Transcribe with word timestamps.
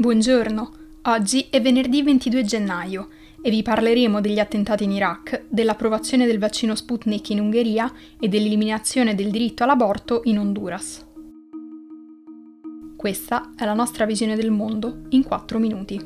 Buongiorno, 0.00 0.72
oggi 1.02 1.48
è 1.50 1.60
venerdì 1.60 2.02
22 2.02 2.42
gennaio 2.42 3.08
e 3.42 3.50
vi 3.50 3.62
parleremo 3.62 4.22
degli 4.22 4.38
attentati 4.38 4.84
in 4.84 4.92
Iraq, 4.92 5.44
dell'approvazione 5.50 6.24
del 6.24 6.38
vaccino 6.38 6.74
Sputnik 6.74 7.28
in 7.28 7.38
Ungheria 7.38 7.92
e 8.18 8.26
dell'eliminazione 8.26 9.14
del 9.14 9.30
diritto 9.30 9.62
all'aborto 9.62 10.22
in 10.24 10.38
Honduras. 10.38 11.04
Questa 12.96 13.50
è 13.54 13.66
la 13.66 13.74
nostra 13.74 14.06
visione 14.06 14.36
del 14.36 14.50
mondo 14.50 15.02
in 15.10 15.22
4 15.22 15.58
minuti. 15.58 16.00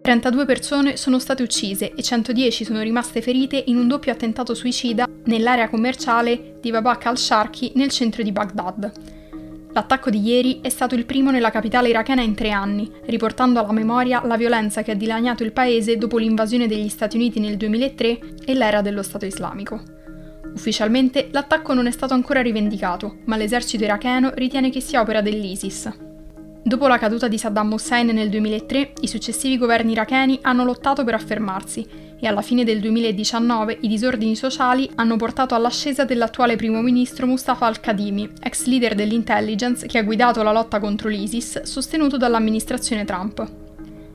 32 0.00 0.46
persone 0.46 0.96
sono 0.96 1.18
state 1.18 1.42
uccise 1.42 1.92
e 1.92 2.02
110 2.02 2.64
sono 2.64 2.80
rimaste 2.80 3.20
ferite 3.20 3.62
in 3.66 3.76
un 3.76 3.86
doppio 3.86 4.12
attentato 4.12 4.54
suicida 4.54 5.06
nell'area 5.24 5.68
commerciale 5.68 6.56
di 6.62 6.70
Babak 6.70 7.04
al-Sharki 7.04 7.72
nel 7.74 7.90
centro 7.90 8.22
di 8.22 8.32
Baghdad, 8.32 8.92
L'attacco 9.74 10.08
di 10.08 10.20
ieri 10.20 10.60
è 10.60 10.68
stato 10.68 10.94
il 10.94 11.04
primo 11.04 11.32
nella 11.32 11.50
capitale 11.50 11.88
irachena 11.88 12.22
in 12.22 12.36
tre 12.36 12.52
anni, 12.52 12.88
riportando 13.06 13.58
alla 13.58 13.72
memoria 13.72 14.24
la 14.24 14.36
violenza 14.36 14.82
che 14.82 14.92
ha 14.92 14.94
dilaniato 14.94 15.42
il 15.42 15.50
paese 15.50 15.98
dopo 15.98 16.16
l'invasione 16.16 16.68
degli 16.68 16.88
Stati 16.88 17.16
Uniti 17.16 17.40
nel 17.40 17.56
2003 17.56 18.20
e 18.44 18.54
l'era 18.54 18.82
dello 18.82 19.02
Stato 19.02 19.26
islamico. 19.26 19.82
Ufficialmente 20.54 21.28
l'attacco 21.32 21.74
non 21.74 21.88
è 21.88 21.90
stato 21.90 22.14
ancora 22.14 22.40
rivendicato, 22.40 23.16
ma 23.24 23.36
l'esercito 23.36 23.82
iracheno 23.82 24.30
ritiene 24.36 24.70
che 24.70 24.80
sia 24.80 25.00
opera 25.00 25.20
dell'ISIS. 25.20 26.13
Dopo 26.66 26.86
la 26.86 26.96
caduta 26.96 27.28
di 27.28 27.36
Saddam 27.36 27.70
Hussein 27.72 28.06
nel 28.06 28.30
2003, 28.30 28.92
i 29.02 29.06
successivi 29.06 29.58
governi 29.58 29.92
iracheni 29.92 30.38
hanno 30.40 30.64
lottato 30.64 31.04
per 31.04 31.12
affermarsi 31.12 31.86
e 32.18 32.26
alla 32.26 32.40
fine 32.40 32.64
del 32.64 32.80
2019 32.80 33.80
i 33.82 33.88
disordini 33.88 34.34
sociali 34.34 34.88
hanno 34.94 35.16
portato 35.16 35.54
all'ascesa 35.54 36.06
dell'attuale 36.06 36.56
primo 36.56 36.80
ministro 36.80 37.26
Mustafa 37.26 37.66
al-Kadhimi, 37.66 38.30
ex 38.40 38.64
leader 38.64 38.94
dell'intelligence 38.94 39.86
che 39.86 39.98
ha 39.98 40.02
guidato 40.02 40.42
la 40.42 40.52
lotta 40.52 40.80
contro 40.80 41.10
l'ISIS, 41.10 41.64
sostenuto 41.64 42.16
dall'amministrazione 42.16 43.04
Trump. 43.04 43.46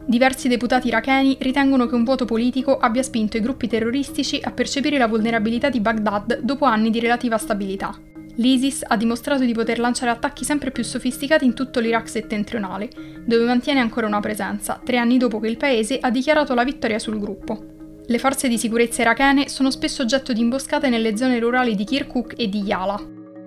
Diversi 0.06 0.48
deputati 0.48 0.88
iracheni 0.88 1.38
ritengono 1.42 1.86
che 1.86 1.94
un 1.94 2.04
voto 2.04 2.26
politico 2.26 2.80
abbia 2.80 3.04
spinto 3.04 3.38
i 3.38 3.42
gruppi 3.42 3.68
terroristici 3.68 4.40
a 4.42 4.50
percepire 4.50 4.98
la 4.98 5.08
vulnerabilità 5.08 5.70
di 5.70 5.82
Baghdad 5.82 6.40
dopo 6.40 6.66
anni 6.66 6.90
di 6.90 7.00
relativa 7.00 7.38
stabilità. 7.38 8.09
L'ISIS 8.40 8.86
ha 8.88 8.96
dimostrato 8.96 9.44
di 9.44 9.52
poter 9.52 9.80
lanciare 9.80 10.12
attacchi 10.12 10.46
sempre 10.46 10.72
più 10.72 10.82
sofisticati 10.82 11.44
in 11.44 11.54
tutto 11.54 11.82
l'Iraq 11.82 12.08
settentrionale, 12.08 12.90
dove 13.26 13.44
mantiene 13.44 13.82
ancora 13.82 14.08
una 14.08 14.22
presenza, 14.22 14.80
tre 14.82 14.98
anni 14.98 15.18
dopo 15.18 15.42
che 15.42 15.50
il 15.50 15.58
paese 15.58 15.98
ha 16.00 16.10
dichiarato 16.10 16.54
la 16.54 16.64
vittoria 16.64 17.00
sul 17.00 17.20
gruppo. 17.20 17.62
Le 18.06 18.18
forze 18.18 18.48
di 18.48 18.58
sicurezza 18.58 19.02
irachene 19.02 19.50
sono 19.50 19.70
spesso 19.70 20.04
oggetto 20.04 20.32
di 20.32 20.40
imboscate 20.40 20.88
nelle 20.88 21.18
zone 21.18 21.38
rurali 21.38 21.76
di 21.76 21.84
Kirkuk 21.84 22.36
e 22.38 22.48
di 22.48 22.62
Yala. 22.62 22.98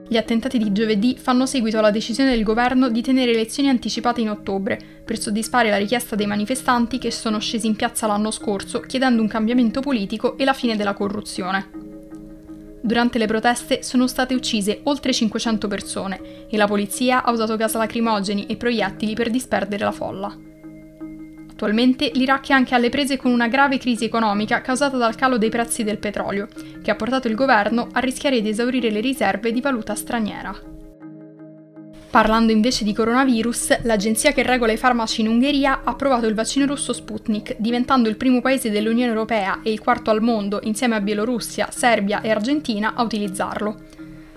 Gli 0.06 0.18
attentati 0.18 0.58
di 0.58 0.72
giovedì 0.72 1.16
fanno 1.18 1.46
seguito 1.46 1.78
alla 1.78 1.90
decisione 1.90 2.34
del 2.34 2.42
governo 2.42 2.90
di 2.90 3.00
tenere 3.00 3.30
elezioni 3.30 3.70
anticipate 3.70 4.20
in 4.20 4.28
ottobre, 4.28 4.78
per 5.02 5.18
soddisfare 5.18 5.70
la 5.70 5.78
richiesta 5.78 6.16
dei 6.16 6.26
manifestanti 6.26 6.98
che 6.98 7.10
sono 7.10 7.38
scesi 7.38 7.66
in 7.66 7.76
piazza 7.76 8.06
l'anno 8.06 8.30
scorso 8.30 8.80
chiedendo 8.80 9.22
un 9.22 9.28
cambiamento 9.28 9.80
politico 9.80 10.36
e 10.36 10.44
la 10.44 10.52
fine 10.52 10.76
della 10.76 10.92
corruzione. 10.92 11.81
Durante 12.84 13.16
le 13.16 13.26
proteste 13.26 13.84
sono 13.84 14.08
state 14.08 14.34
uccise 14.34 14.80
oltre 14.84 15.12
500 15.12 15.68
persone 15.68 16.46
e 16.50 16.56
la 16.56 16.66
polizia 16.66 17.22
ha 17.22 17.30
usato 17.30 17.54
gas 17.54 17.74
lacrimogeni 17.74 18.46
e 18.46 18.56
proiettili 18.56 19.14
per 19.14 19.30
disperdere 19.30 19.84
la 19.84 19.92
folla. 19.92 20.36
Attualmente 21.48 22.10
l'Iraq 22.12 22.48
è 22.48 22.52
anche 22.54 22.74
alle 22.74 22.88
prese 22.88 23.16
con 23.16 23.30
una 23.30 23.46
grave 23.46 23.78
crisi 23.78 24.04
economica 24.04 24.60
causata 24.62 24.96
dal 24.96 25.14
calo 25.14 25.38
dei 25.38 25.48
prezzi 25.48 25.84
del 25.84 25.98
petrolio, 25.98 26.48
che 26.82 26.90
ha 26.90 26.96
portato 26.96 27.28
il 27.28 27.36
governo 27.36 27.86
a 27.92 28.00
rischiare 28.00 28.42
di 28.42 28.48
esaurire 28.48 28.90
le 28.90 29.00
riserve 29.00 29.52
di 29.52 29.60
valuta 29.60 29.94
straniera. 29.94 30.71
Parlando 32.12 32.52
invece 32.52 32.84
di 32.84 32.92
coronavirus, 32.92 33.84
l'agenzia 33.84 34.32
che 34.32 34.42
regola 34.42 34.70
i 34.70 34.76
farmaci 34.76 35.22
in 35.22 35.28
Ungheria 35.28 35.80
ha 35.82 35.92
approvato 35.92 36.26
il 36.26 36.34
vaccino 36.34 36.66
russo 36.66 36.92
Sputnik, 36.92 37.56
diventando 37.56 38.10
il 38.10 38.18
primo 38.18 38.42
paese 38.42 38.68
dell'Unione 38.68 39.10
Europea 39.10 39.60
e 39.62 39.72
il 39.72 39.80
quarto 39.80 40.10
al 40.10 40.20
mondo, 40.20 40.60
insieme 40.64 40.94
a 40.94 41.00
Bielorussia, 41.00 41.70
Serbia 41.70 42.20
e 42.20 42.30
Argentina, 42.30 42.92
a 42.94 43.02
utilizzarlo. 43.02 43.84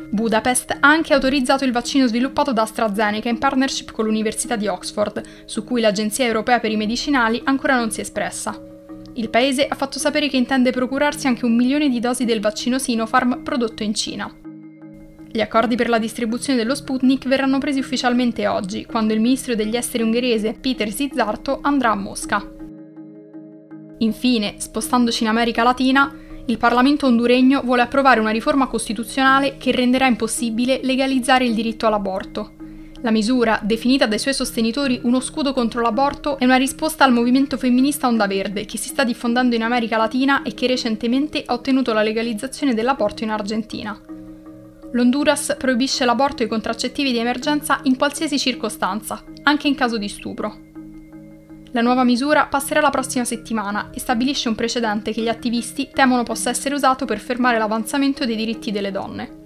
Budapest 0.09 0.71
ha 0.71 0.87
anche 0.87 1.13
autorizzato 1.13 1.65
il 1.65 1.73
vaccino 1.73 2.07
sviluppato 2.07 2.53
da 2.53 2.61
AstraZeneca 2.61 3.27
in 3.27 3.39
partnership 3.39 3.91
con 3.91 4.05
l'Università 4.05 4.55
di 4.55 4.67
Oxford, 4.67 5.21
su 5.43 5.65
cui 5.65 5.81
l'Agenzia 5.81 6.25
europea 6.25 6.61
per 6.61 6.71
i 6.71 6.77
medicinali 6.77 7.41
ancora 7.43 7.75
non 7.75 7.91
si 7.91 7.99
è 7.99 8.03
espressa. 8.03 8.57
Il 9.15 9.29
paese 9.29 9.67
ha 9.67 9.75
fatto 9.75 9.99
sapere 9.99 10.29
che 10.29 10.37
intende 10.37 10.71
procurarsi 10.71 11.27
anche 11.27 11.43
un 11.43 11.53
milione 11.53 11.89
di 11.89 11.99
dosi 11.99 12.23
del 12.23 12.39
vaccino 12.39 12.79
Sinopharm 12.79 13.43
prodotto 13.43 13.83
in 13.83 13.93
Cina. 13.93 14.44
Gli 15.35 15.41
accordi 15.41 15.75
per 15.75 15.89
la 15.89 15.99
distribuzione 15.99 16.57
dello 16.57 16.75
Sputnik 16.75 17.27
verranno 17.27 17.57
presi 17.57 17.77
ufficialmente 17.77 18.47
oggi, 18.47 18.85
quando 18.85 19.11
il 19.11 19.19
ministro 19.19 19.53
degli 19.53 19.75
esteri 19.75 20.01
ungherese 20.01 20.55
Peter 20.57 20.89
Zizzarto 20.89 21.59
andrà 21.61 21.91
a 21.91 21.95
Mosca. 21.95 22.41
Infine, 23.97 24.55
spostandoci 24.59 25.23
in 25.23 25.29
America 25.29 25.61
Latina, 25.61 26.09
il 26.45 26.57
Parlamento 26.57 27.07
honduregno 27.07 27.63
vuole 27.65 27.81
approvare 27.81 28.21
una 28.21 28.29
riforma 28.29 28.67
costituzionale 28.67 29.57
che 29.57 29.73
renderà 29.73 30.07
impossibile 30.07 30.79
legalizzare 30.83 31.43
il 31.43 31.53
diritto 31.53 31.85
all'aborto. 31.85 32.53
La 33.01 33.11
misura, 33.11 33.59
definita 33.61 34.05
dai 34.05 34.19
suoi 34.19 34.33
sostenitori 34.33 35.01
uno 35.03 35.19
scudo 35.19 35.51
contro 35.51 35.81
l'aborto, 35.81 36.39
è 36.39 36.45
una 36.45 36.55
risposta 36.55 37.03
al 37.03 37.11
movimento 37.11 37.57
femminista 37.57 38.07
Onda 38.07 38.25
Verde 38.25 38.63
che 38.63 38.77
si 38.77 38.87
sta 38.87 39.03
diffondendo 39.03 39.53
in 39.53 39.63
America 39.63 39.97
Latina 39.97 40.43
e 40.43 40.53
che 40.53 40.65
recentemente 40.65 41.43
ha 41.45 41.51
ottenuto 41.51 41.91
la 41.91 42.03
legalizzazione 42.03 42.73
dell'aborto 42.73 43.25
in 43.25 43.31
Argentina. 43.31 43.99
L'Honduras 44.91 45.55
proibisce 45.57 46.05
l'aborto 46.05 46.43
e 46.43 46.45
i 46.45 46.49
contraccettivi 46.49 47.11
di 47.11 47.17
emergenza 47.17 47.79
in 47.83 47.97
qualsiasi 47.97 48.37
circostanza, 48.39 49.23
anche 49.43 49.67
in 49.67 49.75
caso 49.75 49.97
di 49.97 50.07
stupro. 50.07 50.65
La 51.71 51.81
nuova 51.81 52.05
misura 52.05 52.45
passerà 52.45 52.79
la 52.79 52.89
prossima 52.89 53.25
settimana 53.25 53.89
e 53.93 53.99
stabilisce 53.99 54.47
un 54.47 54.55
precedente 54.55 55.11
che 55.11 55.21
gli 55.21 55.27
attivisti 55.27 55.89
temono 55.93 56.23
possa 56.23 56.49
essere 56.49 56.73
usato 56.73 57.03
per 57.03 57.19
fermare 57.19 57.57
l'avanzamento 57.57 58.25
dei 58.25 58.37
diritti 58.37 58.71
delle 58.71 58.91
donne. 58.91 59.43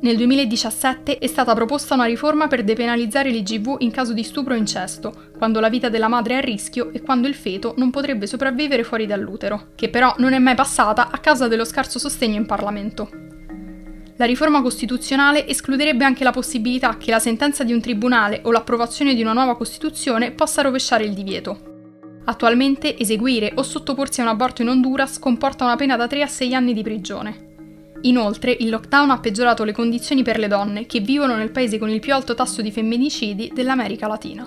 Nel 0.00 0.16
2017 0.16 1.18
è 1.18 1.26
stata 1.26 1.54
proposta 1.54 1.94
una 1.94 2.04
riforma 2.04 2.46
per 2.46 2.62
depenalizzare 2.62 3.30
l'IGV 3.30 3.76
in 3.78 3.90
caso 3.90 4.12
di 4.12 4.22
stupro 4.22 4.54
o 4.54 4.56
incesto, 4.56 5.30
quando 5.38 5.60
la 5.60 5.70
vita 5.70 5.88
della 5.88 6.08
madre 6.08 6.34
è 6.34 6.36
a 6.38 6.40
rischio 6.40 6.92
e 6.92 7.00
quando 7.00 7.26
il 7.26 7.34
feto 7.34 7.74
non 7.78 7.90
potrebbe 7.90 8.26
sopravvivere 8.26 8.84
fuori 8.84 9.06
dall'utero, 9.06 9.68
che 9.76 9.88
però 9.88 10.14
non 10.18 10.32
è 10.34 10.38
mai 10.38 10.56
passata 10.56 11.10
a 11.10 11.18
causa 11.18 11.48
dello 11.48 11.64
scarso 11.64 11.98
sostegno 11.98 12.36
in 12.36 12.44
Parlamento. 12.44 13.23
La 14.16 14.26
riforma 14.26 14.62
costituzionale 14.62 15.46
escluderebbe 15.48 16.04
anche 16.04 16.22
la 16.22 16.30
possibilità 16.30 16.96
che 16.98 17.10
la 17.10 17.18
sentenza 17.18 17.64
di 17.64 17.72
un 17.72 17.80
tribunale 17.80 18.42
o 18.44 18.52
l'approvazione 18.52 19.12
di 19.14 19.22
una 19.22 19.32
nuova 19.32 19.56
Costituzione 19.56 20.30
possa 20.30 20.62
rovesciare 20.62 21.04
il 21.04 21.14
divieto. 21.14 21.72
Attualmente 22.26 22.96
eseguire 22.96 23.52
o 23.56 23.62
sottoporsi 23.62 24.20
a 24.20 24.22
un 24.22 24.30
aborto 24.30 24.62
in 24.62 24.68
Honduras 24.68 25.18
comporta 25.18 25.64
una 25.64 25.74
pena 25.74 25.96
da 25.96 26.06
3 26.06 26.22
a 26.22 26.26
6 26.28 26.54
anni 26.54 26.72
di 26.72 26.82
prigione. 26.82 27.52
Inoltre, 28.02 28.56
il 28.60 28.68
lockdown 28.68 29.10
ha 29.10 29.18
peggiorato 29.18 29.64
le 29.64 29.72
condizioni 29.72 30.22
per 30.22 30.38
le 30.38 30.46
donne 30.46 30.86
che 30.86 31.00
vivono 31.00 31.34
nel 31.34 31.50
paese 31.50 31.78
con 31.78 31.90
il 31.90 32.00
più 32.00 32.14
alto 32.14 32.34
tasso 32.34 32.62
di 32.62 32.70
femminicidi 32.70 33.50
dell'America 33.52 34.06
Latina. 34.06 34.46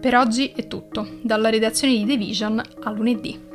Per 0.00 0.16
oggi 0.16 0.52
è 0.54 0.68
tutto, 0.68 1.18
dalla 1.22 1.50
redazione 1.50 1.94
di 1.94 2.06
The 2.06 2.16
Vision 2.16 2.62
a 2.82 2.90
lunedì. 2.90 3.50